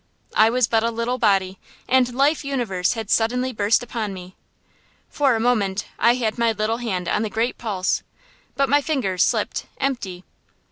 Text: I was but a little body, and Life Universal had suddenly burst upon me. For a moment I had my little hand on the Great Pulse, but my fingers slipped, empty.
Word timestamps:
I 0.35 0.49
was 0.49 0.65
but 0.65 0.81
a 0.81 0.89
little 0.89 1.19
body, 1.19 1.59
and 1.87 2.15
Life 2.15 2.43
Universal 2.43 2.99
had 3.01 3.11
suddenly 3.11 3.53
burst 3.53 3.83
upon 3.83 4.15
me. 4.15 4.35
For 5.09 5.35
a 5.35 5.39
moment 5.39 5.85
I 5.99 6.15
had 6.15 6.39
my 6.39 6.53
little 6.53 6.77
hand 6.77 7.07
on 7.07 7.21
the 7.21 7.29
Great 7.29 7.59
Pulse, 7.59 8.01
but 8.55 8.67
my 8.67 8.81
fingers 8.81 9.21
slipped, 9.23 9.67
empty. 9.79 10.23